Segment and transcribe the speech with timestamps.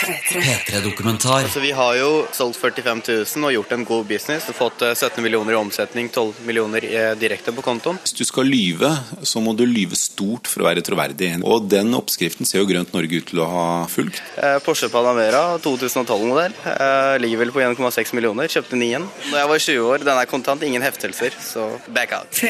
[0.00, 1.44] P3-dokumentar.
[1.44, 4.48] Altså, vi har jo solgt 45 000 og gjort en god business.
[4.52, 7.98] og Fått eh, 17 millioner i omsetning, 12 millioner eh, direkte på kontoen.
[8.04, 8.92] Hvis du skal lyve,
[9.26, 11.32] så må du lyve stort for å være troverdig.
[11.42, 14.22] Og den oppskriften ser jo Grønt Norge ut til å ha fulgt.
[14.36, 16.56] Eh, Porsche Panamera 2012-modell.
[16.76, 18.50] Eh, ligger vel på 1,6 millioner.
[18.50, 18.90] Kjøpte nien.
[18.90, 19.08] igjen.
[19.30, 22.40] Når jeg var 20 år, den er kontant, ingen heftelser, så back out.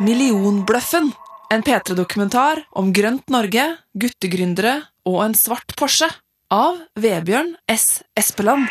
[0.00, 1.12] Millionbløffen.
[1.50, 3.64] En P3-dokumentar om grønt Norge,
[3.94, 6.08] guttegründere og en svart Porsche.
[6.54, 8.04] Av Vebjørn S.
[8.14, 8.68] Espeland.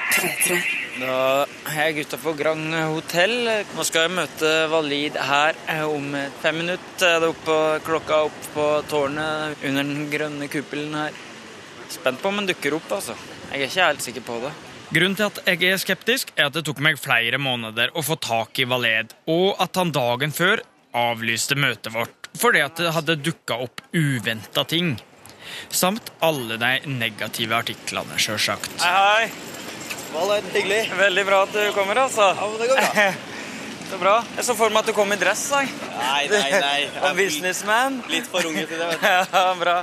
[0.95, 1.43] Da
[1.73, 3.33] er jeg på Grand Hotell.
[3.75, 7.09] Nå skal jeg møte Valid her om fem minutter.
[7.09, 11.17] Er det oppe, klokka opp på tårnet under den grønne kuppelen her.
[11.91, 13.17] Spent på om den dukker opp, altså.
[13.49, 14.53] Jeg er ikke helt sikker på det.
[14.95, 18.15] Grunnen til at jeg er skeptisk, er at det tok meg flere måneder å få
[18.23, 20.63] tak i Valed, og at han dagen før
[20.95, 24.95] avlyste møtet vårt fordi at det hadde dukka opp uventa ting.
[25.69, 28.71] Samt alle de negative artiklene, sjølsagt.
[28.81, 29.29] Hei, hei.
[30.15, 30.83] Valen, hyggelig.
[30.95, 32.29] Veldig bra at du kommer, altså.
[32.31, 33.07] Ja, men det går bra.
[33.89, 34.15] Så bra.
[34.33, 35.69] Jeg så for meg at du kom i dress, jeg.
[35.99, 36.79] Nei, nei, nei.
[37.05, 37.99] Og businessman.
[38.09, 39.07] Litt for unge til det, vet du.
[39.35, 39.75] Ja, bra.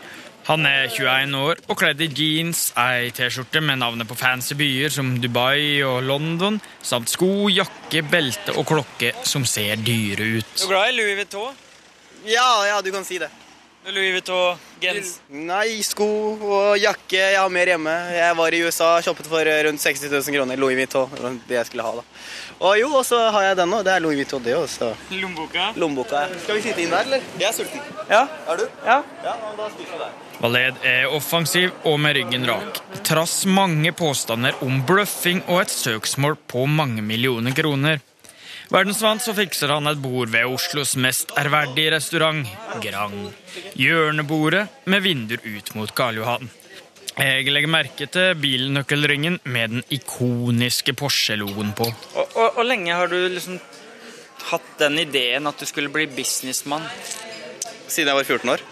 [0.49, 4.91] Han er 21 år og kledd i jeans, ei T-skjorte med navnet på fancy byer
[4.91, 10.57] som Dubai og London, samt sko, jakke, belte og klokke som ser dyre ut.
[10.57, 11.63] Du er glad i Louis Vuitton?
[12.27, 13.31] Ja, ja, du kan si det.
[13.91, 15.09] Louis Vuitton-gens.
[15.35, 16.07] Nei, sko
[16.39, 17.19] og jakke.
[17.19, 17.95] Jeg har mer hjemme.
[18.15, 20.61] Jeg var i USA, shoppet for rundt 60 000 kroner.
[20.61, 21.41] Louis Vuitton.
[21.49, 22.05] Det jeg skulle ha, da.
[22.63, 23.81] Og jo, og så har jeg den nå.
[23.83, 24.93] Det er Louis Vuitton, det også.
[25.11, 25.73] Lommeboka?
[25.83, 26.23] Lommeboka.
[26.45, 27.27] Skal vi sitte inn der, eller?
[27.41, 27.83] Jeg er sulten.
[28.07, 28.23] Ja.
[28.53, 28.69] Er du?
[28.87, 29.01] ja.
[29.27, 30.15] Ja, da spiser vi der.
[30.43, 36.35] Valed er offensiv og med ryggen rak, trass mange påstander om bløffing og et søksmål
[36.51, 38.01] på mange millioner kroner.
[38.73, 42.47] Verdensvant så fikser han et bord ved Oslos mest ærverdige restaurant,
[42.81, 43.27] Grand.
[43.77, 46.49] Hjørnebordet med vinduer ut mot Karl Johan.
[47.13, 51.85] Jeg legger merke til bilnøkkelringen med den ikoniske Porsche-logoen på.
[51.85, 53.59] Og, og, og lenge har du liksom
[54.49, 56.87] hatt den ideen at du skulle bli businessmann?
[57.93, 58.65] Siden jeg var 14 år.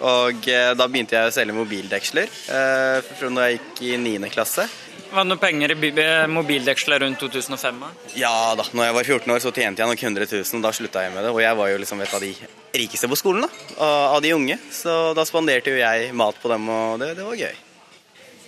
[0.00, 4.32] Og eh, da begynte jeg å selge mobildeksler eh, fra da jeg gikk i 9.
[4.32, 4.64] klasse.
[5.12, 5.90] Var det noe penger i
[6.32, 7.80] mobildeksler rundt 2005?
[7.82, 7.90] da?
[8.16, 10.72] Ja da, når jeg var 14 år så tjente jeg nok 100 000, og da
[10.72, 11.32] slutta jeg med det.
[11.34, 12.32] Og jeg var jo liksom et av de
[12.80, 13.66] rikeste på skolen, da.
[13.76, 14.56] Av av de unge.
[14.72, 17.60] Så da spanderte jo jeg mat på dem, og det, det var gøy.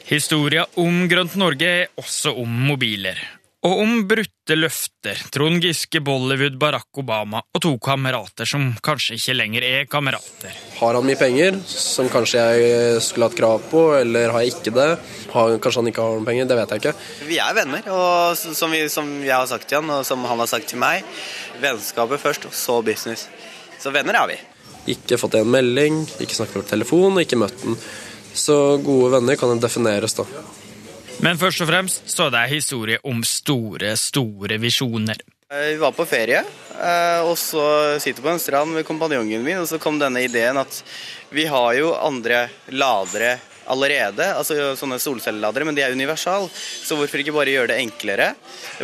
[0.08, 3.20] Historia om Grønt Norge er også om mobiler.
[3.64, 5.20] Og om brutte løfter.
[5.32, 10.52] Trond Giske, Bollywood, Barack Obama og to kamerater som kanskje ikke lenger er kamerater.
[10.76, 14.74] Har han mye penger, som kanskje jeg skulle hatt krav på, eller har jeg ikke
[14.76, 14.88] det?
[15.32, 16.92] Har, kanskje han ikke har noen penger, det vet jeg ikke.
[17.30, 20.44] Vi er venner, og som, vi, som jeg har sagt til han, og som han
[20.44, 21.06] har sagt til meg,
[21.64, 23.30] vennskapet først, og så business.
[23.80, 24.36] Så venner er vi.
[24.92, 27.80] Ikke fått en melding, ikke snakket på telefon, ikke møtt den.
[28.36, 30.28] Så gode venner kan defineres, da.
[31.22, 35.20] Men først og fremst så er det historie om store, store visjoner.
[35.52, 36.42] Eh, Vi var på ferie,
[36.74, 40.24] eh, og så sitter vi på en strand med kompanjongen min, og så kom denne
[40.24, 40.82] ideen at
[41.30, 47.22] vi har jo andre ladere allerede, altså sånne solcelleladere, men de er universal, så hvorfor
[47.22, 48.34] ikke bare gjøre det enklere,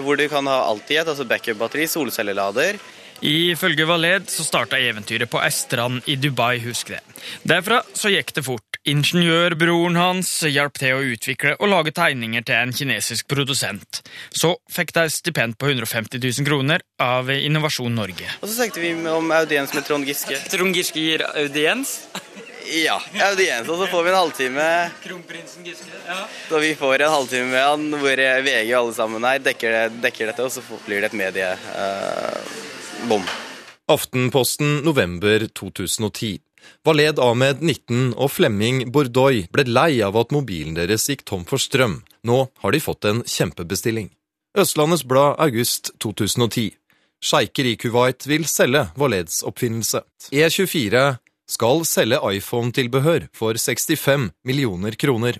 [0.00, 2.80] hvor du kan ha alt i et, altså backup-batteri, solcellelader,
[3.20, 7.02] Ifølge Valed så starta eventyret på ei strand i Dubai, husk det.
[7.44, 8.69] Derfra så gikk det fort.
[8.88, 14.00] Ingeniørbroren hans hjalp til å utvikle og lage tegninger til en kinesisk produsent.
[14.32, 18.24] Så fikk de stipend på 150 000 kroner av Innovasjon Norge.
[18.40, 20.38] og så snakket vi om audiens med Trond Giske.
[20.48, 22.08] Trond Giske gir audiens?
[22.70, 24.64] Ja, audiens, og så får vi en halvtime,
[25.02, 25.90] Kronprinsen Giske?
[26.06, 26.20] Ja.
[26.48, 28.14] så vi får en halvtime med han, hvor
[28.44, 33.24] VG og alle sammen her dekker, dekker dette, og så blir det et mediebom.
[33.26, 33.30] eh.
[33.90, 36.38] Aftenposten november 2010.
[36.84, 41.60] Valed Ahmed 19 og Flemming Bordoy ble lei av at mobilen deres gikk tom for
[41.60, 42.00] strøm.
[42.24, 44.10] Nå har de fått en kjempebestilling.
[44.58, 46.72] Østlandets Blad august 2010.
[47.20, 50.00] Sjeiker i Kuwait vil selge Valeds oppfinnelse.
[50.32, 51.04] E24
[51.50, 55.36] skal selge iPhone-tilbehør for 65 millioner kroner.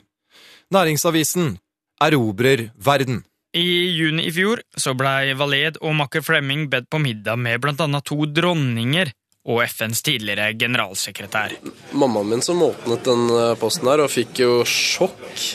[0.70, 1.56] Næringsavisen
[2.00, 3.24] erobrer verden.
[3.56, 7.80] I juni i fjor så blei Valed og makker Flemming bedt på middag med blant
[7.82, 9.10] annet to dronninger
[9.48, 11.56] og FNs tidligere generalsekretær.
[11.96, 15.46] Mammaen min som åpnet den eh, posten her, og fikk jo sjokk.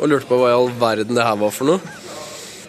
[0.00, 1.96] Og lurte på hva i all verden det her var for noe.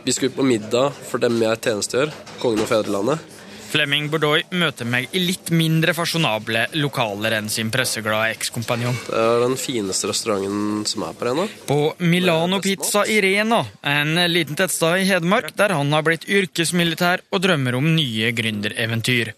[0.02, 3.28] Vi skulle på middag for dem jeg tjenestegjør, kongen og fedrelandet.
[3.72, 8.98] Flemming Bordeaux møter meg i litt mindre fasjonable lokaler enn sin presseglade ekskompanjong.
[9.06, 11.46] Det er den fineste restauranten som er på Rena.
[11.70, 17.24] På Milano Pizza i Rena, en liten tettsted i Hedmark, der han har blitt yrkesmilitær
[17.32, 19.32] og drømmer om nye gründereventyr.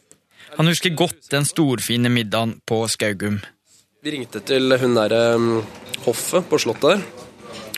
[0.57, 3.41] Han husker godt den storfine middagen på Skaugum.
[4.03, 5.61] Vi ringte til hun derre um,
[6.03, 7.05] hoffet på slottet der.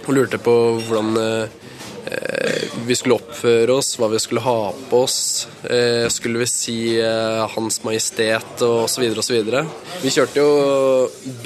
[0.06, 0.54] og lurte på
[0.86, 4.60] hvordan eh, vi skulle oppføre oss, hva vi skulle ha
[4.90, 5.48] på oss.
[5.64, 9.64] Eh, skulle vi si eh, Hans Majestet og så videre og så videre.
[10.04, 10.50] Vi kjørte jo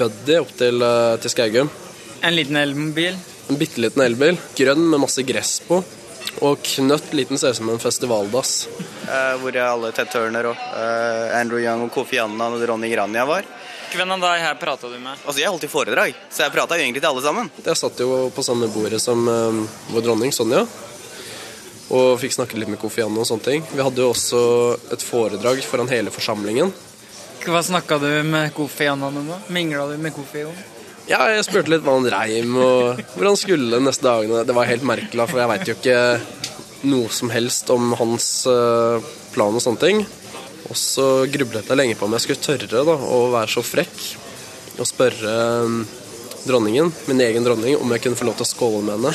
[0.00, 0.84] Buddy opp til,
[1.22, 1.72] til Skaugum.
[2.20, 3.16] En liten elmobil.
[3.48, 4.36] En bitte liten elbil.
[4.56, 5.80] Grønn med masse gress på.
[6.40, 8.68] Og knøtt liten ser ut som en festivaldass.
[9.10, 13.24] eh, hvor alle Ted Turner og eh, Andrew Young og Kofi Annan og dronning Rania
[13.28, 13.44] var.
[13.90, 15.18] Hvem av deg her prata du med?
[15.26, 17.50] Altså, Jeg holdt jo foredrag, så jeg prata egentlig til alle sammen.
[17.66, 19.58] Jeg satt jo på samme bordet som eh,
[19.90, 20.62] vår dronning Sonja.
[21.90, 23.64] Og fikk snakket litt med Kofi Annan og sånne ting.
[23.74, 24.40] Vi hadde jo også
[24.94, 26.70] et foredrag foran hele forsamlingen.
[27.42, 29.26] Hva snakka du med Kofi Annan om?
[29.34, 29.40] da?
[29.50, 30.54] Mingla du med Kofi om?
[31.10, 34.44] Ja, jeg spurte litt hva han dreiv med, og hvor han skulle neste dagene.
[34.46, 35.98] Det var helt merkelig, for jeg veit jo ikke
[36.86, 40.04] noe som helst om hans eh, plan og sånne ting.
[40.70, 43.98] Og så grublet jeg lenge på om jeg skulle tørre da, å være så frekk
[44.78, 45.98] og spørre eh,
[46.46, 49.14] dronningen, min egen dronning, om jeg kunne få lov til å skåle med henne.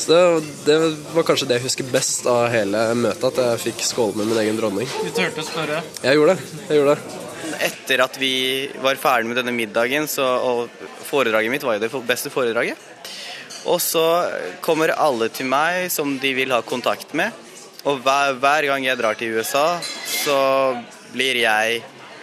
[0.00, 0.20] Så det,
[0.64, 0.80] det
[1.12, 4.46] var kanskje det jeg husker best av hele møtet, at jeg fikk skåle med min
[4.46, 4.88] egen dronning.
[5.04, 5.84] Du turte å spørre?
[6.00, 6.62] Jeg gjorde det.
[6.70, 7.19] jeg gjorde det.
[7.60, 11.92] Etter at vi var ferdig med denne middagen, så, og foredraget mitt var jo det
[12.08, 12.78] beste foredraget.
[13.68, 14.04] Og så
[14.64, 17.36] kommer alle til meg som de vil ha kontakt med.
[17.84, 20.40] Og hver, hver gang jeg drar til USA, så
[21.12, 21.82] blir jeg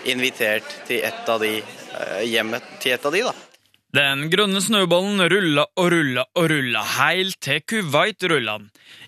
[0.09, 3.46] invitert til et av de eh, hjemmet til et av de, da.
[3.95, 8.57] Den grønne snøballen rulla og rulla og rulla heilt til Kuwait rulla.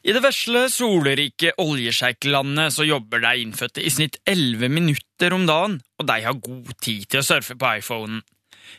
[0.08, 5.82] I det vesle, solrike oljesjeiklandet så jobber de innfødte i snitt 11 minutter om dagen,
[6.00, 8.22] og de har god tid til å surfe på iPhonen.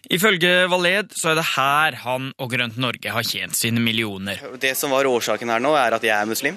[0.09, 4.41] Ifølge Valed så er det her han og Grønt Norge har tjent sine millioner.
[4.63, 6.57] Det som var årsaken her nå, er at jeg er muslim.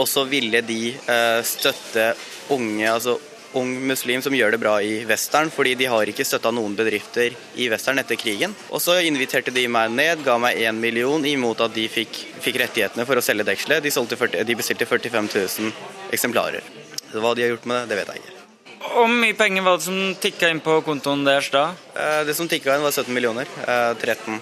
[0.00, 2.14] Og så ville de eh, støtte
[2.54, 3.18] unge, altså
[3.58, 7.34] ung muslim som gjør det bra i Western, fordi de har ikke støtta noen bedrifter
[7.58, 8.54] i Western etter krigen.
[8.70, 12.60] Og så inviterte de meg ned, ga meg én million imot at de fikk, fikk
[12.62, 13.82] rettighetene for å selge dekselet.
[13.82, 15.72] De, solgte 40 de bestilte 45 000
[16.14, 16.62] eksemplarer.
[17.10, 18.36] Så hva de har gjort med det, det vet jeg ikke.
[18.80, 21.66] Hvor mye penger var det som tikka inn på kontoen deres da?
[21.94, 23.50] Eh, Det som tikka inn, var 17 millioner.
[23.66, 24.40] Eh, 13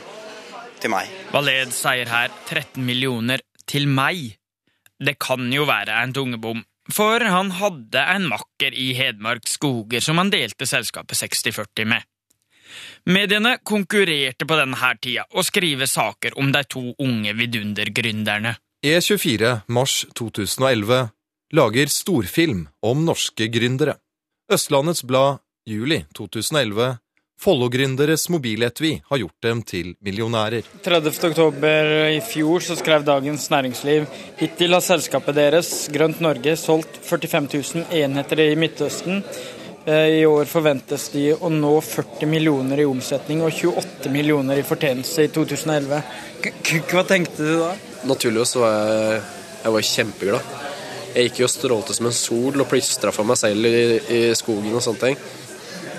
[0.78, 1.08] til meg.
[1.34, 4.36] Valed sier her 13 millioner til meg.
[4.98, 6.62] Det kan jo være en tungebom,
[6.92, 12.06] for han hadde en makker i Hedmark skoger som han delte selskapet 60-40 med.
[13.08, 18.56] Mediene konkurrerte på denne tida å skrive saker om de to unge vidundergründerne.
[18.84, 21.08] E24 mars 2011
[21.56, 23.96] lager storfilm om norske gründere.
[24.52, 26.98] Østlandets Blad juli 2011
[27.38, 30.66] Follo-gründeres mobiletui har gjort dem til millionærer.
[30.82, 31.20] 30.
[31.28, 34.08] oktober i fjor så skrev Dagens Næringsliv
[34.40, 39.22] hittil har selskapet deres, Grønt Norge, solgt 45 000 enheter i Midtøsten.
[39.86, 44.66] Eh, I år forventes de å nå 40 millioner i omsetning og 28 millioner i
[44.66, 46.02] fortjeneste i 2011.
[46.42, 47.72] K k hva tenkte du da?
[48.10, 49.26] Naturligvis så var jeg,
[49.62, 50.54] jeg var kjempeglad.
[51.14, 54.24] Jeg gikk jo og strålte som en sol og plystra for meg selv i, i
[54.36, 55.28] skogen og sånne ting.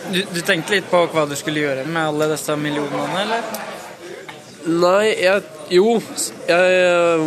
[0.10, 3.50] Du, du tenkte litt på hva du skulle gjøre med alle disse millionene, eller?
[4.70, 6.00] Nei, jeg Jo,
[6.50, 6.80] jeg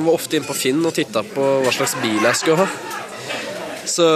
[0.02, 2.66] var ofte inne på Finn og titta på hva slags bil jeg skulle ha.
[3.86, 4.06] Så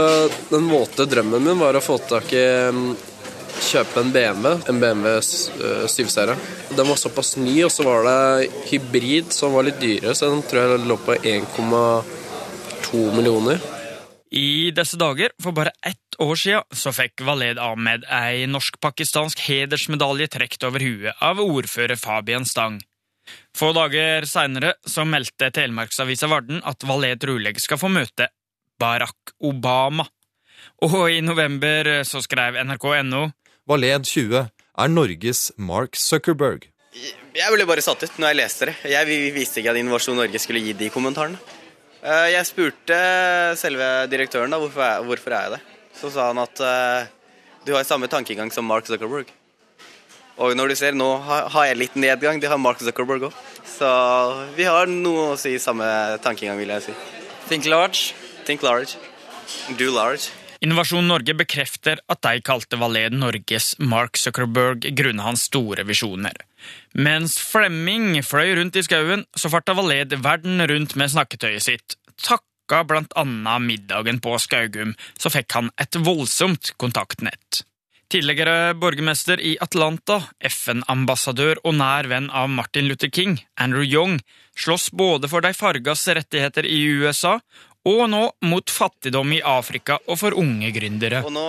[0.50, 2.88] den våte drømmen min var å få tak i mm,
[3.56, 5.14] Kjøpe en BMW, en BMW
[5.88, 6.36] 7-serie.
[6.76, 10.42] Den var såpass ny, og så var det hybrid som var litt dyrere, så den
[10.44, 13.62] tror jeg lå på 1,2 millioner.
[14.36, 20.28] I disse dager, for bare ett år siden, så fikk Valed Ahmed ei norsk-pakistansk hedersmedalje
[20.32, 22.80] trukket over huet av ordfører Fabian Stang.
[23.56, 28.28] Få dager seinere så meldte Telemarksavisa Varden at Valed trolig skal få møte
[28.78, 30.06] Barack Obama.
[30.84, 33.26] Og i november så skrev nrk.no
[33.66, 34.44] Valed 20
[34.78, 36.68] er Norges Mark Zuckerberg.
[37.36, 38.74] Jeg ble bare satt ut når jeg leste det.
[38.88, 41.36] Jeg vi- visste ikke at Innovasjon Norge skulle gi de kommentarene.
[42.02, 45.60] Eh, Jeg spurte selve direktøren da, hvorfor er, hvorfor er jeg det.
[45.96, 47.08] Så sa han at eh,
[47.66, 49.30] du har samme tankegang som Mark Zuckerberg.
[50.36, 53.36] Og når du ser, nå har jeg litt nedgang, det har Mark Zuckerberg òg.
[53.66, 53.88] Så
[54.56, 55.86] vi har noe å si samme
[56.24, 56.96] tankegang, vil jeg si.
[57.48, 58.12] Think large.
[58.44, 59.00] Think large.
[59.78, 60.28] Do large.
[60.64, 66.36] Innovasjon Norge bekrefter at de kalte Valet Norges Mark Zuckerberg grunnet hans store visjoner.
[66.96, 71.98] Mens Flemming fløy rundt i skauen, så farta Valet verden rundt med snakketøyet sitt.
[72.16, 77.62] Takka blant annet middagen på Skaugum, så fikk han et voldsomt kontaktnett.
[78.06, 84.20] Tidligere borgermester i Atlanta, FN-ambassadør og nær venn av Martin Luther King, Andrew Young,
[84.54, 87.40] slåss både for de fargas rettigheter i USA
[87.86, 91.24] og nå mot fattigdom i Afrika og for unge gründere.
[91.26, 91.46] Og nå,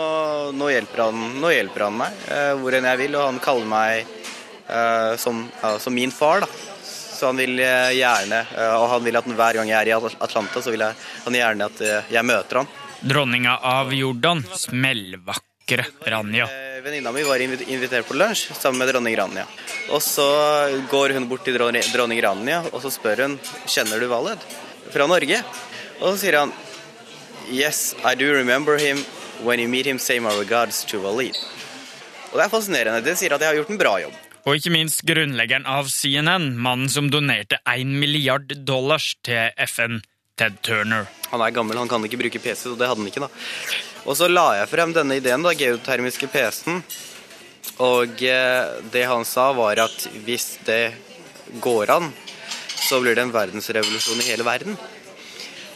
[0.58, 3.70] nå, hjelper han, nå hjelper han meg eh, hvor enn jeg vil, og han kaller
[3.70, 6.77] meg eh, som, ja, som min far, da.
[7.18, 9.96] Så han vil eh, gjerne eh, Og han vil at hver gang jeg er i
[9.98, 12.70] Atlanta, så vil jeg, han gjerne at eh, jeg møter han.
[13.02, 16.46] Dronninga av Jordan, smellvakre Ranja.
[16.46, 19.48] Eh, Venninna mi var invitert på lunsj sammen med dronning Rania.
[19.92, 20.28] Og så
[20.92, 24.46] går hun bort til dronning Rania og så spør hun kjenner du Valed
[24.94, 25.42] fra Norge.
[26.00, 26.54] Og så sier han
[27.48, 29.06] Yes, I do remember him.
[29.44, 31.38] When you meet him, say my regards to Walid.
[32.32, 33.04] Og det er fascinerende.
[33.06, 34.16] Det sier at jeg har gjort en bra jobb.
[34.48, 40.00] Og ikke minst grunnleggeren av CNN, mannen som donerte 1 milliard dollars til FN,
[40.40, 41.10] Ted Turner.
[41.34, 43.30] Han er gammel, han kan ikke bruke PC, så det hadde han ikke da.
[44.08, 46.80] Og så la jeg frem denne ideen, da, geotermiske PC-en.
[47.84, 50.96] Og eh, det han sa var at hvis det
[51.60, 52.08] går an,
[52.88, 54.80] så blir det en verdensrevolusjon i hele verden.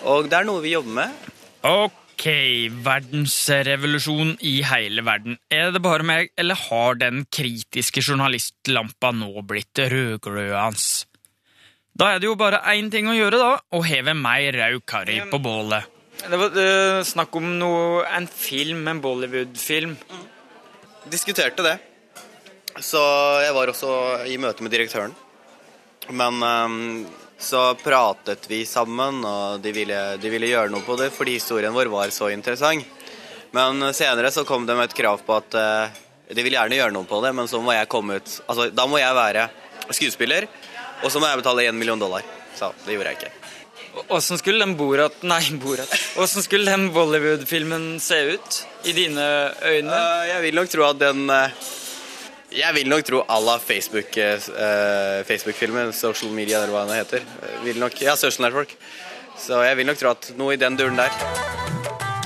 [0.08, 1.28] Og det er noe vi jobber med.
[1.68, 2.01] Ok,
[2.86, 5.38] verdensrevolusjon i hele verden.
[5.50, 11.08] Er det bare meg, eller har den kritiske journalistlampa nå blitt rødglødende?
[11.98, 13.60] Da er det jo bare én ting å gjøre, da.
[13.60, 15.84] Å heve mer rød karri på bålet.
[16.22, 19.98] Det var eh, snakk om noe, en film, en Bollywood-film.
[21.12, 21.78] Diskuterte det.
[22.80, 23.02] Så
[23.44, 23.92] jeg var også
[24.30, 25.16] i møte med direktøren.
[26.10, 27.06] Men ehm,
[27.42, 31.74] så pratet vi sammen, og de ville, de ville gjøre noe på det fordi historien
[31.74, 32.86] vår var så interessant.
[33.52, 36.00] Men senere så kom det med et krav på at eh,
[36.32, 38.88] de vil gjerne gjøre noe på det, men så må jeg komme ut Altså, da
[38.88, 39.50] må jeg være
[39.92, 40.48] skuespiller,
[41.02, 42.24] og så må jeg betale én million dollar.
[42.56, 43.34] Så det gjorde jeg ikke.
[44.08, 45.92] Åssen skulle den Borat Nei, Borat.
[46.22, 49.28] Åssen skulle den Bollywood-filmen se ut i dine
[49.66, 49.98] øyne?
[49.98, 51.60] Eh, jeg vil nok tro at den eh,
[52.52, 57.18] Jeg vil nok tro à la Facebook, eh, Facebook-filmen, social media eller hva det heter.
[57.44, 58.76] Eh, Vil nok, ja, Social Network.
[59.40, 61.10] Så jeg vil nok tro at noe i den duren der.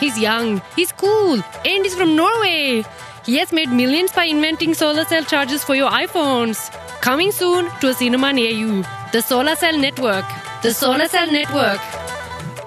[0.01, 2.84] He's young, he's cool, and he's from Norway.
[3.25, 6.72] He has made millions by inventing solar cell chargers for your iPhones.
[7.01, 8.84] Coming soon to a cinema near you.
[9.12, 10.25] The Solar Cell Network.
[10.62, 11.79] The Solar Cell Network.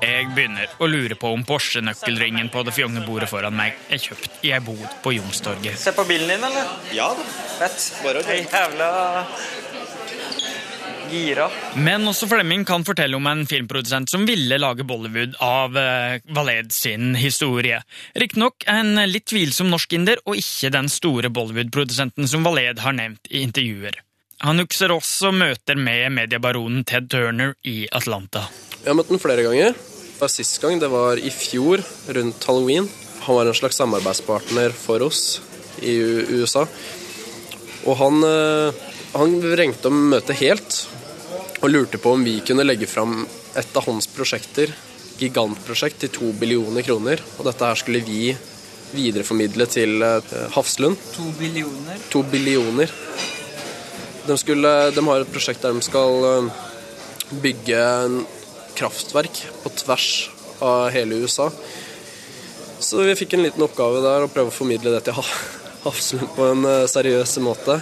[0.08, 4.44] Jeg begynner å lure på om Porsche-nøkkelringen på det fjonge bordet foran meg er kjøpt
[4.48, 5.76] i ei bod på Youngstorget.
[5.76, 6.70] Se på bilen din, eller?
[6.96, 7.26] Ja da.
[7.58, 7.90] Fett.
[8.04, 8.88] Bare å jævla
[11.12, 11.48] gira.
[11.76, 16.72] Men også Flemming kan fortelle om en filmprodusent som ville lage Bollywood av uh, Valed
[16.72, 17.80] sin historie.
[18.18, 23.42] Riktignok en litt tvilsom norsk-inder, og ikke den store Bollywood-produsenten som Valed har nevnt i
[23.44, 24.00] intervjuer.
[24.46, 28.46] Han husker også møter med mediebaronen Ted Turner i Atlanta.
[28.78, 29.74] Jeg har møtt den flere ganger.
[30.26, 32.88] Sist gang det var i fjor, rundt halloween.
[33.20, 35.40] Han var en slags samarbeidspartner for oss
[35.78, 35.94] i
[36.34, 36.64] USA.
[37.86, 38.74] Og han, eh,
[39.14, 40.86] han vrengte om møtet helt
[41.62, 44.74] og lurte på om vi kunne legge fram et av hans prosjekter,
[45.18, 47.22] gigantprosjekt, til to billioner kroner.
[47.38, 48.36] Og dette her skulle vi
[48.90, 50.98] videreformidle til eh, Hafslund.
[51.14, 52.02] To billioner.
[52.10, 52.90] To billioner.
[54.26, 56.50] De, skulle, de har et prosjekt der de skal eh,
[57.44, 57.84] bygge
[58.78, 60.08] kraftverk på tvers
[60.64, 61.48] av hele USA.
[62.78, 65.40] Så vi fikk en liten oppgave der å prøve å formidle det til Ha-
[65.84, 67.78] Hafslund på en eh, seriøs måte.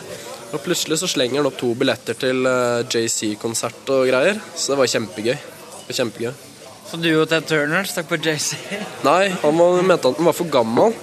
[0.55, 4.41] Og plutselig så slenger han opp to billetter til eh, JC-konsert og greier.
[4.55, 5.33] Så det var kjempegøy.
[5.37, 6.35] Det var kjempegøy.
[6.87, 8.55] Så du og Ted Turner stakk på JC?
[9.09, 10.95] Nei, han var, mente han var for gammel.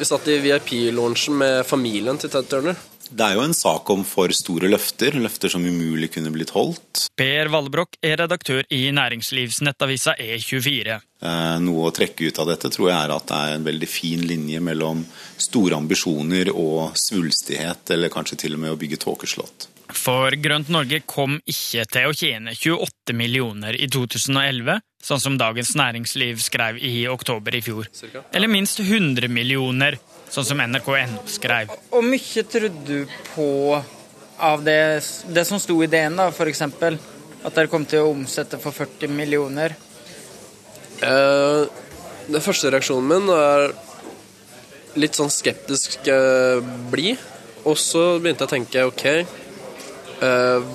[0.00, 2.78] Vi satt i VIP-lunsjen med familien til Ted Turner.
[3.10, 7.08] Det er jo en sak om for store løfter, løfter som umulig kunne blitt holdt.
[7.18, 11.00] Per Vallebrokk er redaktør i næringslivsnettavisa E24.
[11.20, 13.90] Eh, Noe å trekke ut av dette tror jeg er at det er en veldig
[13.90, 15.02] fin linje mellom
[15.36, 19.68] store ambisjoner og svulstighet, eller kanskje til og med å bygge tåkeslott.
[19.90, 25.72] For Grønt Norge kom ikke til å tjene 28 millioner i 2011, sånn som Dagens
[25.78, 27.88] Næringsliv skrev i oktober i fjor.
[28.30, 29.98] Eller minst 100 millioner,
[30.30, 31.72] sånn som NRK.no skrev.
[31.90, 33.48] Hvor mye trodde du på
[34.40, 36.96] av det, det som sto i DN, da, eksempel?
[37.44, 39.74] At dere kom til å omsette for 40 millioner?
[41.00, 41.62] Eh,
[42.28, 43.70] den første reaksjonen min er
[45.00, 46.60] litt sånn skeptisk eh,
[46.92, 47.20] blid.
[47.68, 49.04] Og så begynte jeg å tenke OK,
[50.24, 50.72] eh,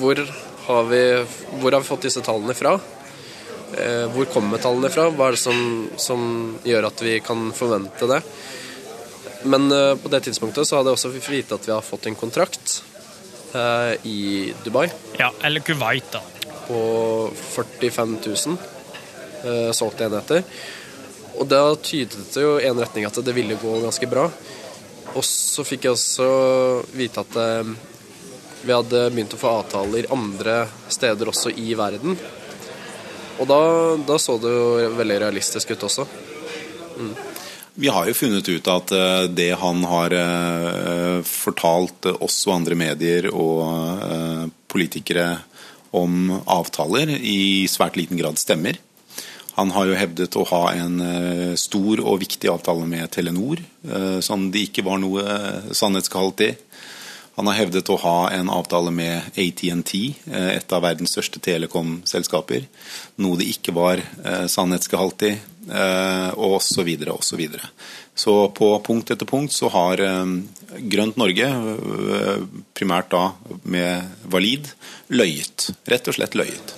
[0.00, 0.22] hvor,
[0.66, 1.02] har vi,
[1.60, 2.76] hvor har vi fått disse tallene fra?
[3.76, 5.08] Eh, hvor kommer tallene fra?
[5.10, 6.22] Hva er det som, som
[6.66, 8.22] gjør at vi kan forvente det?
[9.46, 12.08] Men eh, på det tidspunktet så hadde jeg også fått vite at vi har fått
[12.10, 12.80] en kontrakt
[13.54, 14.88] eh, i Dubai
[15.18, 16.22] Ja, eller Kuwait, da.
[16.66, 16.80] på
[17.54, 18.56] 45 000
[19.44, 20.42] eh, solgte enheter.
[21.36, 24.26] Og da tydet det jo i en retning at det ville gå ganske bra.
[25.16, 26.28] Og så fikk jeg også
[26.96, 27.74] vite at eh,
[28.66, 32.16] vi hadde begynt å få avtaler andre steder også i verden.
[33.36, 33.60] Og da,
[34.08, 36.06] da så det jo veldig realistisk ut også.
[37.78, 42.76] Vi har jo funnet ut at eh, det han har eh, fortalt oss og andre
[42.78, 45.26] medier og eh, politikere
[45.96, 48.78] om avtaler i svært liten grad stemmer.
[49.58, 50.98] Han har jo hevdet å ha en
[51.56, 53.62] stor og viktig avtale med Telenor,
[54.20, 55.22] som det ikke var noe
[55.72, 56.50] sannhetsgehalt i.
[57.38, 59.94] Han har hevdet å ha en avtale med ATNT,
[60.28, 62.68] et av verdens største telekomselskaper,
[63.24, 64.04] noe det ikke var
[64.52, 65.32] sannhetsgehalt i,
[65.66, 67.66] og så videre og Så videre.
[68.14, 69.98] Så på punkt etter punkt så har
[70.78, 71.48] Grønt Norge,
[72.76, 73.32] primært da
[73.64, 74.70] med Valid,
[75.10, 75.70] løyet.
[75.90, 76.74] Rett og slett løyet.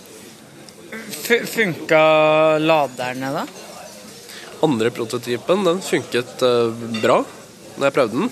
[1.52, 2.02] Funka
[2.64, 3.46] laderne, da?
[4.64, 6.40] Andre prototypen den funket
[7.02, 7.20] bra
[7.76, 8.30] når jeg prøvde den.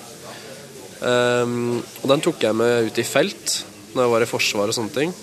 [2.01, 3.59] Og den tok jeg med ut i felt
[3.93, 5.13] når jeg var i forsvar og sånne ting.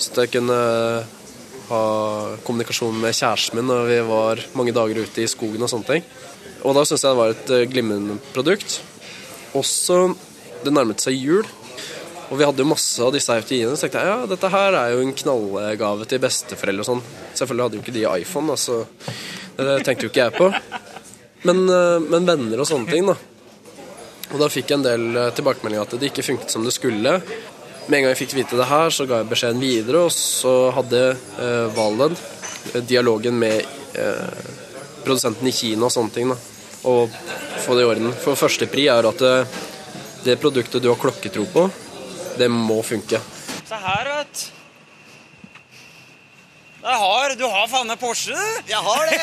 [0.00, 0.60] Så jeg kunne
[1.70, 1.84] ha
[2.44, 6.04] kommunikasjon med kjæresten min når vi var mange dager ute i skogen og sånne ting.
[6.60, 8.80] Og da syntes jeg det var et glimrende produkt.
[9.56, 10.10] Også
[10.64, 11.46] det nærmet seg jul,
[12.30, 13.74] og vi hadde jo masse av disse FTI-ene.
[13.74, 17.02] Så tenkte jeg ja, dette her er jo en knallgave til besteforeldre og sånn.
[17.38, 18.82] Selvfølgelig hadde jo ikke de iPhone, altså.
[19.56, 20.50] Det tenkte jo ikke jeg på.
[21.48, 21.64] Men,
[22.06, 23.16] men venner og sånne ting, da.
[24.30, 27.16] Og da fikk jeg en del tilbakemeldinger at det ikke funket som det skulle.
[27.86, 30.54] Med en gang jeg fikk vite det her, så ga jeg beskjeden videre, og så
[30.76, 32.16] hadde eh, Valen
[32.86, 33.64] dialogen med
[33.98, 34.48] eh,
[35.04, 36.36] produsenten i Kina og sånne ting, da.
[36.90, 37.12] Og
[37.64, 38.12] få det i orden.
[38.22, 39.34] For første pri er at det,
[40.24, 41.66] det produktet du har klokketro på,
[42.40, 43.20] det må funke.
[43.68, 43.99] Se her,
[47.30, 47.46] vet du.
[47.50, 48.70] Har, du faen meg Porsche, du.
[48.70, 49.18] Jeg har det!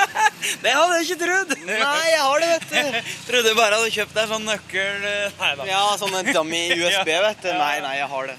[0.64, 1.54] det hadde jeg ikke trodd.
[1.66, 2.98] Nei, jeg har det, vet du.
[3.28, 5.06] Trodde du bare hadde kjøpt deg sånn nøkkel
[5.40, 5.68] Nei da.
[5.68, 7.52] Ja, sånn en dummy USB, vet du.
[7.54, 8.36] Nei, nei, jeg har det.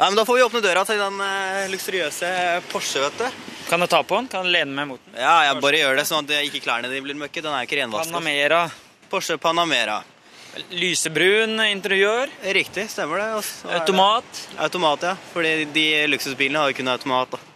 [0.00, 2.30] Nei, men Da får vi åpne døra til den uh, luksuriøse
[2.70, 3.42] Porsche, vet du.
[3.70, 4.30] Kan jeg ta på den?
[4.32, 5.18] Kan jeg lene meg mot den?
[5.20, 7.42] Ja, jeg bare gjør det sånn at ikke klærne dine blir møkke.
[7.44, 8.16] Den er jo ikke renvasket.
[8.16, 8.64] Panamera.
[9.10, 10.00] Porsche Panamera.
[10.74, 12.32] Lysebrun interiør.
[12.56, 13.28] Riktig, stemmer det.
[13.36, 13.76] Automat.
[13.76, 14.42] automat.
[14.58, 15.14] Automat, ja.
[15.34, 17.36] Fordi de luksusbilene har jo kun automat.
[17.36, 17.49] da.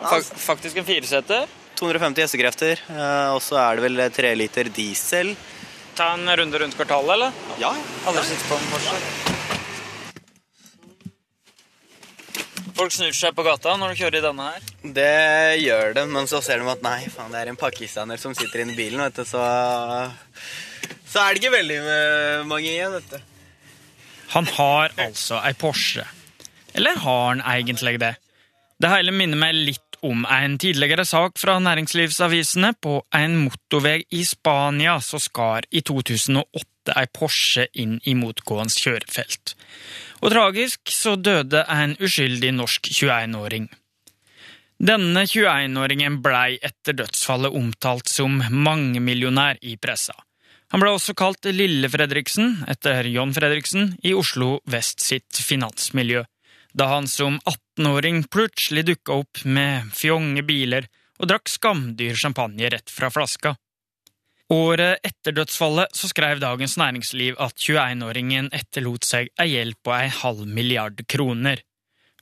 [0.00, 1.46] Faktisk en fireseter.
[1.76, 2.80] 250 hestekrefter.
[2.88, 5.34] Eh, og så er det vel tre liter diesel.
[5.96, 7.32] Ta en runde rundt kvartalet, eller?
[7.60, 7.72] Ja.
[8.08, 9.34] Alle sitter på en Porsche.
[12.76, 14.64] Folk snur seg på gata når du kjører i denne her.
[14.98, 18.36] Det gjør de, men så ser de at nei, faen, det er en pakistaner som
[18.36, 19.40] sitter inni i bilen, vet du, så
[21.06, 21.78] Så er det ikke veldig
[22.50, 23.32] mange igjen, vet du.
[24.34, 26.04] Han har altså ei Porsche.
[26.76, 28.12] Eller har han egentlig det?
[28.76, 34.22] Det hele minner meg litt om en tidligere sak fra næringslivsavisene på en motorvei i
[34.24, 39.56] Spania så skar i 2008 ei Porsche inn i motgående kjørefelt.
[40.22, 43.66] Og tragisk så døde en uskyldig norsk 21-åring.
[44.76, 50.14] Denne 21-åringen blei etter dødsfallet omtalt som mangemillionær i pressa.
[50.74, 56.24] Han ble også kalt Lille Fredriksen, etter John Fredriksen, i Oslo vest sitt finansmiljø,
[56.76, 62.92] da han som 18-åring plutselig dukka opp med fjonge biler og drakk skamdyr champagne rett
[62.92, 63.54] fra flaska.
[64.52, 70.06] Året etter dødsfallet så skrev Dagens Næringsliv at 21-åringen etterlot seg ei gjeld på ei
[70.20, 71.64] halv milliard kroner.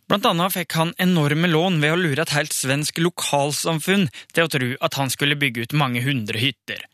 [0.09, 4.53] Blant annet fikk han enorme lån ved å lure et helt svensk lokalsamfunn til å
[4.53, 6.87] tro at han skulle bygge ut mange hundre hytter.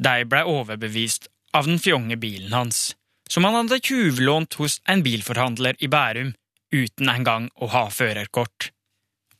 [0.00, 2.94] De blei overbevist av den fjonge bilen hans,
[3.28, 6.32] som han hadde tjuvlånt hos en bilforhandler i Bærum,
[6.74, 8.70] uten engang å ha førerkort.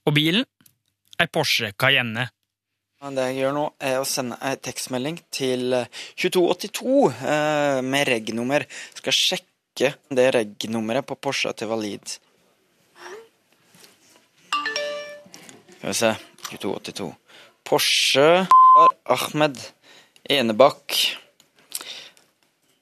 [0.07, 0.47] Og bilen?
[1.21, 2.31] Ei Porsche Cayenne.
[3.01, 5.73] Det jeg gjør nå, er å sende ei tekstmelding til
[6.21, 8.67] 2282 eh, med reg-nummer.
[8.99, 12.19] Skal sjekke det reg-nummeret på Porsche til Valid.
[15.79, 16.13] Skal vi se
[16.51, 17.09] 2282.
[17.65, 18.29] Porsche
[19.09, 19.57] Ahmed
[20.29, 20.99] Enebakk.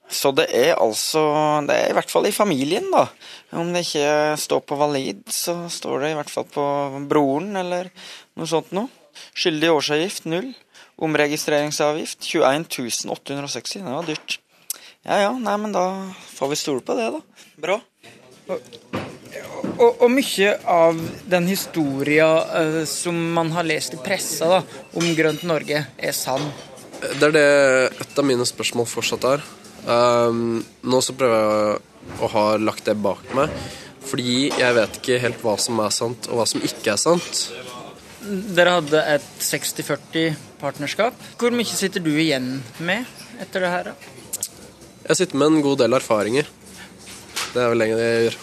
[0.08, 1.20] Så det er altså
[1.68, 3.06] Det er i hvert fall i familien, da.
[3.52, 6.64] Om det ikke står på Valid, så står det i hvert fall på
[7.10, 7.90] broren eller
[8.38, 8.88] noe sånt noe.
[9.36, 10.52] Skyldig årsavgift null.
[10.98, 12.66] Omregistreringsavgift 21
[13.14, 13.84] 860.
[13.84, 14.38] Det var dyrt.
[15.06, 15.84] Ja ja, nei, men da
[16.34, 17.44] får vi stole på det, da.
[17.62, 17.76] Bra.
[18.48, 18.72] Og,
[19.76, 20.98] og, og mye av
[21.30, 24.62] den historia uh, som man har lest i pressa da,
[24.98, 26.48] om Grønt Norge, er sann.
[26.98, 27.48] Det er det
[28.02, 29.44] et av mine spørsmål fortsatt er.
[29.88, 33.52] Um, nå så prøver jeg å ha lagt det bak meg,
[34.04, 37.40] fordi jeg vet ikke helt hva som er sant, og hva som ikke er sant.
[38.28, 41.16] Dere hadde et 60-40-partnerskap.
[41.40, 43.08] Hvor mye sitter du igjen med
[43.40, 43.90] etter det her?
[43.92, 44.52] da?
[45.08, 46.48] Jeg sitter med en god del erfaringer.
[47.54, 48.38] Det er vel lenge det jeg gjør.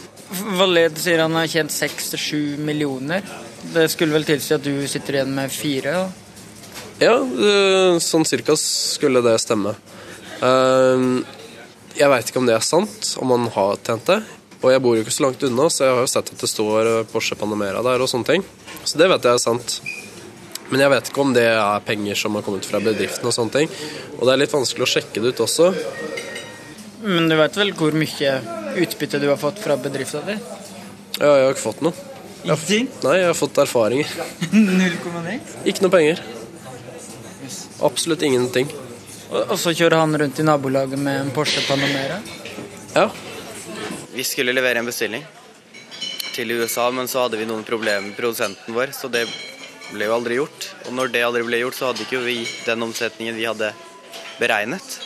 [0.58, 3.26] Valed sier han har tjent 6-7 millioner.
[3.76, 5.94] Det skulle vel tilsi at du sitter igjen med fire?
[5.94, 6.08] Da?
[7.06, 7.20] Ja,
[8.02, 9.76] sånn cirka skulle det stemme.
[11.96, 14.18] Jeg veit ikke om det er sant, om han har tjent det.
[14.62, 16.50] Og jeg bor jo ikke så langt unna, så jeg har jo sett at det
[16.50, 18.44] står eh, Porsche Panamera der og sånne ting.
[18.84, 19.78] Så det vet jeg er sant.
[20.72, 23.54] Men jeg vet ikke om det er penger som har kommet fra bedriften og sånne
[23.54, 23.72] ting.
[24.18, 25.70] Og det er litt vanskelig å sjekke det ut også.
[27.06, 28.32] Men du vet vel hvor mye
[28.82, 30.42] utbytte du har fått fra bedriften din?
[31.20, 31.94] Ja, jeg har ikke fått noe.
[32.46, 32.90] Ingenting?
[33.06, 34.10] Nei, jeg har fått erfaringer.
[34.52, 35.38] 0,9?
[35.70, 36.26] Ikke noe penger.
[37.86, 38.70] Absolutt ingenting.
[39.36, 42.22] Og så kjører han rundt i nabolaget med en Porsche Panamera?
[42.96, 43.10] Ja.
[44.16, 45.26] Vi skulle levere en bestilling
[46.36, 49.26] til USA, men så hadde vi noen problemer med produsenten vår, så det
[49.92, 50.70] ble jo aldri gjort.
[50.88, 53.74] Og når det aldri ble gjort, så hadde ikke vi den omsetningen vi hadde
[54.40, 54.98] beregnet.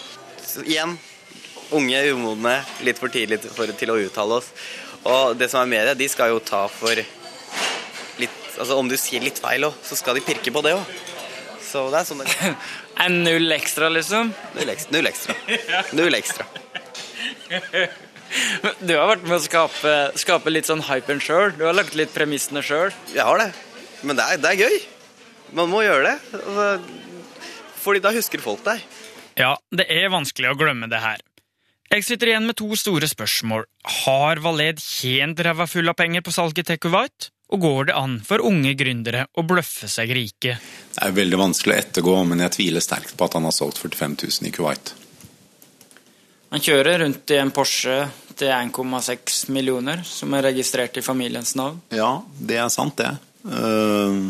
[0.46, 0.94] Så igjen,
[1.74, 4.54] unge, umodne, litt for tidlig for, til å uttale oss.
[5.10, 6.94] Og det som er media, de skal jo ta for
[8.20, 10.98] litt Altså om du sier litt feil òg, så skal de pirke på det òg.
[11.70, 12.54] Så det er sånn det
[13.06, 14.32] En null ekstra, liksom?
[14.58, 14.94] Null ekstra.
[14.98, 15.36] Null ekstra.
[16.00, 16.48] Null ekstra.
[18.86, 21.50] Du har vært med å skape, skape litt sånn hypen sjøl.
[21.58, 22.94] Du har lagt litt premissene sjøl.
[23.10, 23.48] Jeg har det.
[24.06, 24.76] Men det er, det er gøy.
[25.58, 26.38] Man må gjøre det.
[26.38, 26.68] Altså,
[27.82, 28.84] fordi da husker folk deg.
[29.40, 31.26] Ja, det er vanskelig å glemme det her.
[31.90, 33.66] Jeg sitter igjen med to store spørsmål.
[34.04, 37.32] Har Valed tjent ræva full av penger på salget til Kuwait?
[37.50, 40.58] Og går det an for unge gründere å bløffe seg rike?
[40.94, 43.82] Det er veldig vanskelig å ettergå, men jeg tviler sterkt på at han har solgt
[43.82, 44.94] 45 000 i Kuwait.
[46.50, 47.98] Han kjører rundt i en Porsche
[48.38, 51.82] til 1,6 millioner, som er registrert i familiens navn.
[51.94, 53.12] Ja, det er sant, det.
[53.46, 54.30] Uh,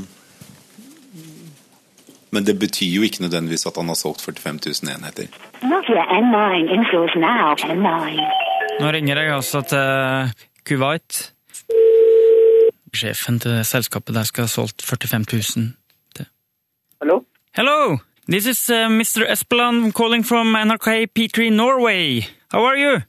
[2.35, 5.27] men det betyr jo ikke nødvendigvis at han har solgt 45 000 enheter.
[5.63, 7.55] Nokia N9 installs now.
[7.67, 8.23] N9.
[8.79, 10.31] Nå ringer jeg altså til
[10.67, 11.19] Kuwait.
[12.93, 15.73] Sjefen til selskapet der skal ha solgt 45 000.
[16.15, 16.25] til.
[17.01, 17.23] Hallo?
[17.55, 17.97] Hello!
[18.29, 19.25] This is uh, Mr.
[19.25, 22.21] Espeland calling from NRK P3 Norway.
[22.51, 23.01] How are you?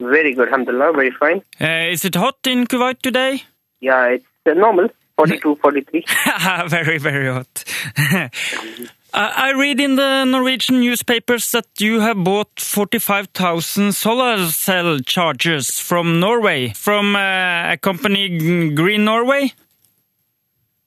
[0.00, 1.40] Very good, alhamdulillah, very fine.
[1.60, 3.42] Uh, is it hot in Kuwait today?
[3.80, 6.04] Yeah, it's uh, normal, 42, 43.
[6.68, 7.64] very, very hot.
[9.16, 15.80] I I read in the Norwegian newspapers that you have bought 45,000 solar cell chargers
[15.80, 18.28] from Norway, from uh, a company
[18.74, 19.52] Green Norway.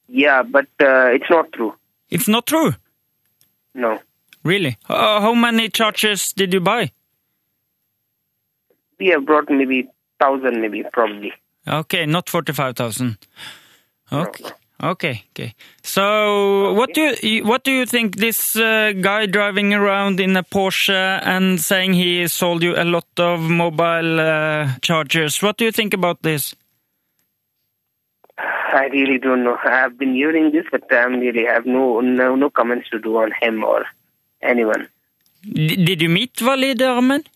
[0.08, 1.74] Yeah, but uh, it's not true.
[2.10, 2.74] It's not true,
[3.76, 4.00] No.
[4.44, 4.78] really.
[4.88, 6.92] Uh, how many chargers did you buy?
[9.00, 9.84] We have brought maybe
[10.18, 11.34] 1,000, maybe, probably.
[11.68, 13.18] Okay, not 45,000.
[14.12, 14.46] Okay.
[14.82, 15.54] Okay, okay.
[15.84, 20.44] So, what do you what do you think this uh, guy driving around in a
[20.44, 25.42] Porsche and saying he sold you a lot of mobile uh, chargers?
[25.42, 26.56] What do you think about this?
[28.38, 29.58] I really don't know.
[29.65, 33.18] I have been hearing this, but I really have no, no no comments to do
[33.18, 33.84] on him or
[34.42, 34.88] anyone.
[35.44, 37.28] D did you meet Walid Ahmed?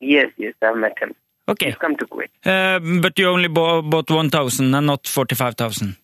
[0.00, 1.14] Yes, yes, I've met him.
[1.48, 2.30] Okay, He's come to Kuwait.
[2.46, 5.96] uh, but you only bought, bought 1,000 and not 45,000.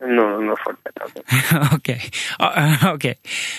[0.00, 1.74] No, no, for that.
[1.74, 2.00] okay,
[2.40, 3.16] uh, okay.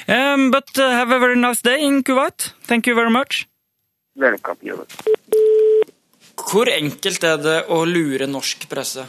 [0.08, 2.54] Um, but uh, have a very nice day in Kuwait.
[2.64, 3.48] Thank you very much.
[4.16, 4.86] Welcome, you.
[6.36, 9.06] Hvor enkelt er det å lure norsk presse?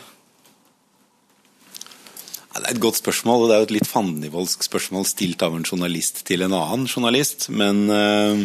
[2.52, 5.42] Ja, det er et godt spørsmål, og det er jo et litt fandenivoldsk spørsmål stilt
[5.42, 7.48] av en journalist til en annen journalist.
[7.48, 8.44] Men uh,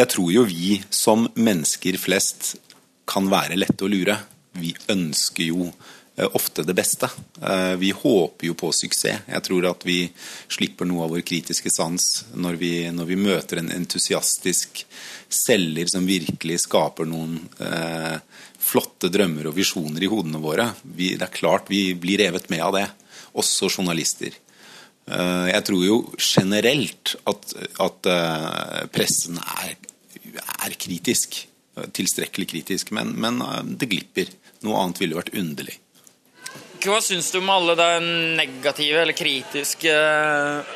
[0.00, 2.54] jeg tror jo vi som mennesker flest
[3.04, 4.16] kan være lette å lure.
[4.56, 5.68] Vi ønsker jo
[6.16, 7.08] ofte det beste.
[7.42, 9.24] Eh, vi håper jo på suksess.
[9.26, 10.04] Jeg tror at vi
[10.52, 14.84] slipper noe av vår kritiske sans når vi, når vi møter en entusiastisk
[15.32, 18.18] selger som virkelig skaper noen eh,
[18.62, 20.68] flotte drømmer og visjoner i hodene våre.
[20.84, 22.86] Vi, det er klart vi blir revet med av det.
[23.32, 24.36] Også journalister.
[25.08, 29.74] Eh, jeg tror jo generelt at, at eh, pressen er,
[30.36, 31.40] er kritisk.
[31.72, 32.92] Tilstrekkelig kritisk.
[32.92, 34.30] Men, men eh, det glipper.
[34.62, 35.80] Noe annet ville vært underlig.
[36.82, 37.88] Hva syns du om alle de
[38.34, 39.90] negative eller kritiske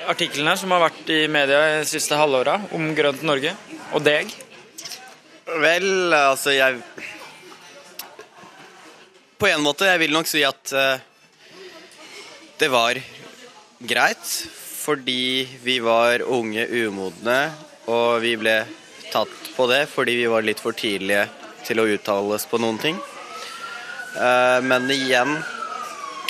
[0.06, 3.50] artiklene som har vært i media de siste halvåra om Grønt Norge
[3.90, 4.30] og deg?
[5.64, 6.78] Vel, altså jeg
[9.34, 11.02] På en måte, jeg vil nok si at eh,
[12.62, 13.02] det var
[13.82, 14.30] greit.
[14.86, 17.50] Fordi vi var unge, umodne,
[17.90, 18.60] og vi ble
[19.10, 21.26] tatt på det fordi vi var litt for tidlige
[21.66, 23.02] til å uttale oss på noen ting.
[24.14, 25.34] Eh, men igjen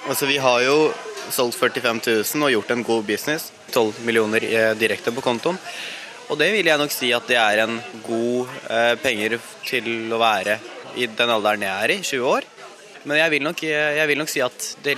[0.07, 0.93] Altså, vi har jo
[1.35, 3.51] solgt 45 000 og gjort en god business.
[3.75, 5.59] 12 millioner eh, direkte på kontoen.
[6.31, 9.35] Og det vil jeg nok si at det er en god eh, penger
[9.67, 10.61] til å være
[10.97, 12.47] i den alderen jeg er i, 20 år.
[13.07, 14.95] Men jeg vil nok, jeg vil nok si at det,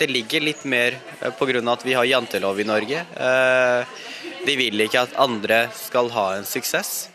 [0.00, 1.30] det ligger litt mer pga.
[1.36, 3.04] på grunn av at vi har jantelov i Norge.
[3.16, 3.94] Eh,
[4.44, 7.08] de vil ikke at andre skal ha en suksess.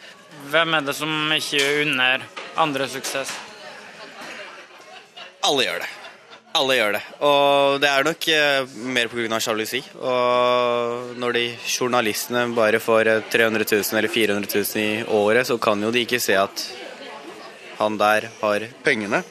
[0.50, 2.26] Hvem er det som ikke unner
[2.62, 3.34] andre suksess?
[5.46, 5.92] Alle gjør det.
[6.56, 7.02] Alle gjør det.
[7.28, 9.40] Og det er nok eh, mer pga.
[9.44, 9.82] sjalusi.
[10.00, 15.58] Og når de journalistene bare får eh, 300 000 eller 400 000 i året, så
[15.60, 16.68] kan jo de ikke se at
[17.80, 19.24] han der har pengene.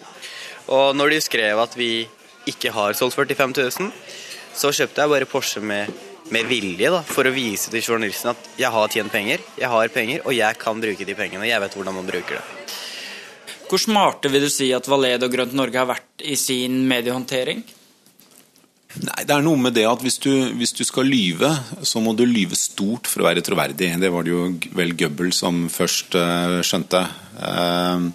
[0.68, 2.06] Og når de skrev at vi
[2.46, 3.92] ikke har solgt 45 000,
[4.54, 5.88] så kjøpte jeg bare Porsche med,
[6.32, 9.92] med vilje da, for å vise til journalisten at jeg har tjent penger, jeg har
[9.96, 11.48] penger, og jeg kan bruke de pengene.
[11.48, 12.44] Jeg vet hvordan man bruker det.
[13.74, 17.64] Hvor smarte vil du si at Valed og Grønt Norge har vært i sin mediehåndtering?
[19.02, 21.50] Nei, Det er noe med det at hvis du, hvis du skal lyve,
[21.82, 23.88] så må du lyve stort for å være troverdig.
[23.98, 24.44] Det var det jo
[24.78, 27.02] vel Gøbbel som først uh, skjønte.
[27.34, 28.14] Uh,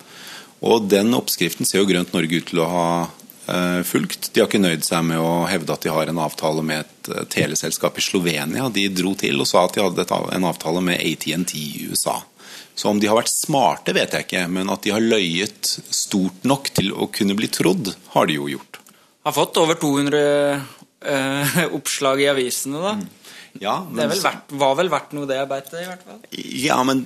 [0.63, 4.32] og den oppskriften ser jo Grønt Norge ut til å ha uh, fulgt.
[4.32, 7.30] De har ikke nøyd seg med å hevde at de har en avtale med et
[7.36, 8.72] teleselskap i Slovenia.
[8.72, 10.08] De dro til og sa at de hadde
[10.39, 12.22] en avtale med ATNT i USA.
[12.79, 16.45] Så om de har vært smarte, vet jeg ikke, men at de har løyet stort
[16.47, 18.79] nok til å kunne bli trodd, har de jo gjort.
[19.27, 20.21] Har fått over 200
[21.11, 22.93] eh, oppslag i avisene, da.
[23.59, 26.19] Ja, det vel verdt, var vel verdt noe, det arbeidet, i hvert fall?
[26.31, 27.01] Ja, men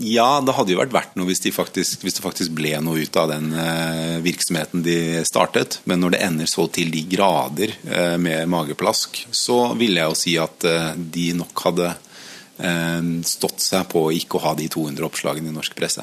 [0.00, 3.02] ja, det hadde jo vært verdt noe hvis, de faktisk, hvis det faktisk ble noe
[3.02, 5.80] ut av den eh, virksomheten de startet.
[5.90, 10.20] Men når det ender så til de grader eh, med mageplask, så ville jeg jo
[10.22, 11.92] si at eh, de nok hadde
[13.24, 16.02] stått seg på å ikke ha de 200 oppslagene i norsk presse.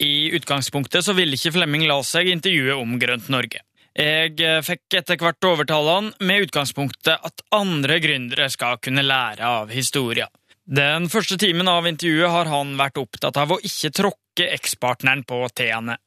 [0.00, 3.60] I utgangspunktet så ville ikke Flemming la seg intervjue om Grønt Norge.
[3.90, 9.44] Jeg eh, fikk etter hvert overtale han med utgangspunktet at andre gründere skal kunne lære
[9.44, 10.28] av historia.
[10.64, 15.42] Den første timen av intervjuet har han vært opptatt av å ikke tråkke ekspartneren på
[15.52, 15.98] tærne.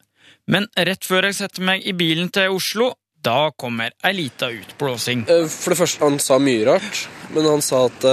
[0.48, 5.28] Men rett før jeg setter meg i bilen til Oslo, da kommer ei lita utblåsing.
[5.28, 7.04] Eh, for det første, han sa mye rart,
[7.36, 8.08] men han sa at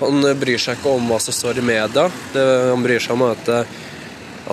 [0.00, 2.06] han bryr seg ikke om hva som står i media.
[2.32, 3.48] Det han bryr seg om, at,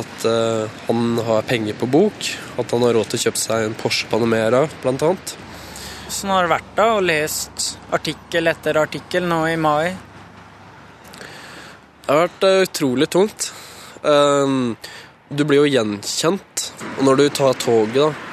[0.02, 2.30] at uh, han har penger på bok.
[2.62, 5.36] At han har råd til å kjøpe seg en Porsche Panamera, blant annet.
[6.06, 9.96] Hvordan har det vært da, og lest artikkel etter artikkel nå i mai?
[11.16, 13.50] Det har vært uh, utrolig tungt.
[14.06, 14.74] Uh,
[15.30, 16.70] du blir jo gjenkjent.
[16.96, 18.32] Og når du tar toget, da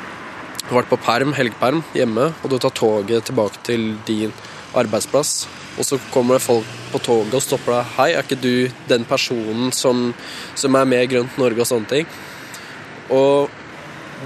[0.62, 4.32] Du har vært på perm, helgeperm hjemme, og du tar toget tilbake til din
[4.78, 5.42] arbeidsplass
[5.78, 7.90] og så kommer det folk på toget og stopper deg.
[7.96, 10.12] 'Hei, er ikke du den personen som,
[10.54, 12.06] som er med i Grønt Norge?' og sånne ting.
[13.10, 13.50] Og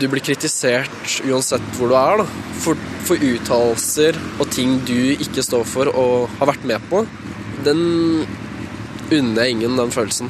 [0.00, 2.26] du blir kritisert uansett hvor du er, da,
[2.60, 7.06] for, for uttalelser og ting du ikke står for og har vært med på.
[7.64, 8.26] Den
[9.06, 10.28] unner jeg ingen, den følelsen.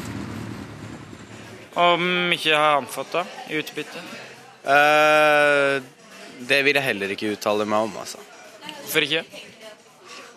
[1.76, 4.04] Om ikke jeg har anfått det i utbytte?
[4.66, 5.82] Uh,
[6.48, 8.22] det vil jeg heller ikke uttale meg om, altså.
[8.86, 9.24] Hvorfor ikke?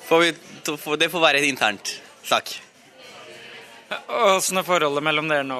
[0.09, 0.33] For vi
[0.65, 1.95] det får være et internt
[2.25, 2.51] sak.
[4.07, 5.59] Åssen er forholdet mellom dere nå.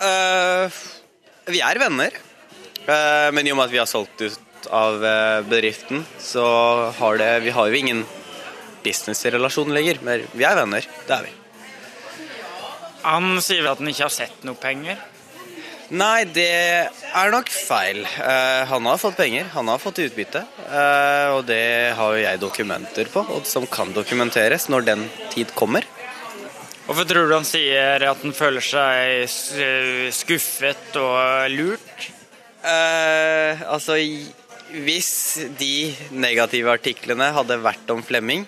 [0.00, 0.80] Uh,
[1.48, 2.16] vi er venner.
[2.86, 6.44] Uh, men i og med at vi har solgt ut av uh, bedriften, så
[6.98, 8.02] har det Vi har jo ingen
[8.84, 10.00] businessrelasjon lenger.
[10.04, 10.88] Men vi er venner.
[11.06, 11.36] Det er vi.
[13.04, 15.00] Han sier at han ikke har sett noe penger?
[15.90, 18.04] Nei, det er nok feil.
[18.06, 20.44] Uh, han har fått penger, han har fått utbytte.
[20.68, 25.02] Uh, og det har jo jeg dokumenter på, som kan dokumenteres når den
[25.34, 25.86] tid kommer.
[26.86, 29.26] Hvorfor tror du han sier at han føler seg
[30.14, 32.06] skuffet og lurt?
[32.62, 33.98] Uh, altså,
[34.70, 35.12] hvis
[35.58, 38.46] de negative artiklene hadde vært om Flemming,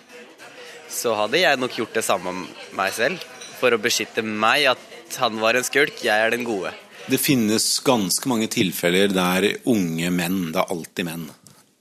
[0.87, 2.47] så hadde jeg nok gjort det samme om
[2.79, 3.19] meg selv.
[3.59, 6.71] For å beskytte meg, at han var en skulk, jeg er den gode.
[7.07, 11.25] Det finnes ganske mange tilfeller der unge menn, det er alltid menn,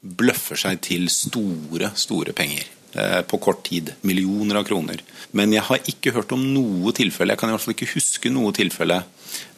[0.02, 2.66] bløffer seg til store, store penger
[2.98, 3.94] eh, på kort tid.
[4.08, 5.04] Millioner av kroner.
[5.38, 8.34] Men jeg har ikke hørt om noe tilfelle, jeg kan i hvert fall ikke huske
[8.34, 9.04] noe tilfelle,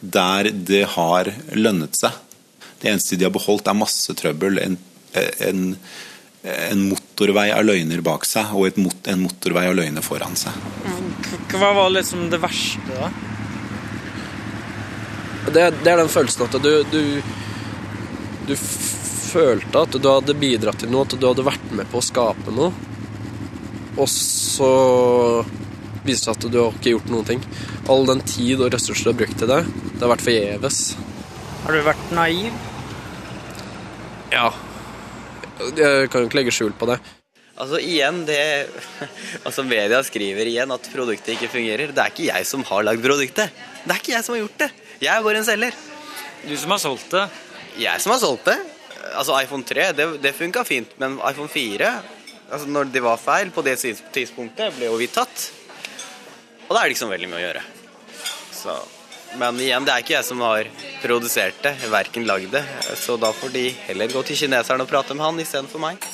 [0.02, 2.18] der det har lønnet seg.
[2.82, 4.76] Det eneste de har beholdt, er masse trøbbel, en,
[5.48, 5.64] en,
[6.44, 10.60] en motorvei av løgner bak seg og mot, en motorvei av løgner foran seg.
[11.54, 13.33] Hva var liksom det verste, da?
[15.52, 17.02] Det, det, er den følelsen at du, du,
[18.48, 18.56] du
[19.34, 22.54] følte at du hadde bidratt til noe, at du hadde vært med på å skape
[22.56, 22.72] noe.
[23.94, 24.70] Og så
[26.04, 27.42] viser det seg at du har ikke gjort noen ting.
[27.92, 30.80] All den tid og ressurser du har brukt til det, det har vært forgjeves.
[31.64, 32.62] Har du vært naiv?
[34.34, 34.48] Ja.
[35.78, 36.98] Jeg kan jo ikke legge skjul på det.
[37.54, 38.40] Altså igjen, det
[39.46, 41.94] Altså media skriver igjen at produktet ikke fungerer.
[41.94, 43.54] Det er ikke jeg som har lagd produktet.
[43.84, 44.72] Det er ikke jeg som har gjort det.
[45.04, 45.76] Jeg er bare en selger.
[46.48, 47.24] Du som har solgt det?
[47.82, 48.56] Jeg som har solgt det.
[49.20, 51.90] Altså iPhone 3, det, det funka fint, men iPhone 4
[52.54, 55.48] altså Når det var feil på det tidspunktet, ble jo vi tatt.
[56.68, 57.64] Og da er det ikke så veldig mye å gjøre.
[58.54, 58.76] Så,
[59.42, 60.70] men igjen, det er ikke jeg som har
[61.02, 62.62] produsert det, verken lagd det.
[63.00, 66.06] Så da får de heller gå til kineserne og prate med han istedenfor meg.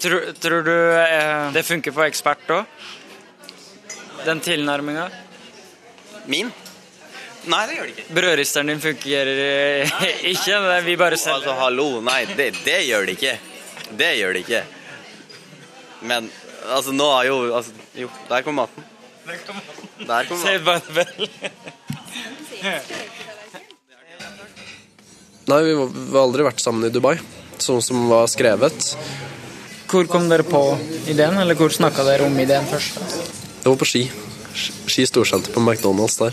[0.00, 2.88] Tror, tror du eh, det funker for ekspert òg?
[4.24, 5.10] Den tilnærminga?
[6.30, 6.54] Min?
[7.50, 8.04] Nei, det gjør det ikke.
[8.14, 9.38] Brødristeren din fungerer
[9.90, 10.58] nei, ikke?
[10.62, 13.32] Nei, vi bare selger Altså, hallo, nei, det, det gjør det ikke.
[13.98, 14.62] Det gjør det ikke.
[16.06, 16.30] Men
[16.70, 18.86] altså, nå er jo altså, Jo, der kom maten.
[19.26, 19.42] Der
[20.28, 20.64] kom maten.
[20.64, 21.28] bare vel.
[25.50, 27.16] Nei, vi var- vi har aldri vært sammen i Dubai,
[27.58, 28.94] sånn som var skrevet.
[29.90, 30.60] Hvor kom dere på
[31.10, 32.94] ideen, eller hvor snakka dere om ideen først?
[33.62, 34.04] Det var på Ski.
[34.86, 36.32] Ski storsenter på McDonald's der.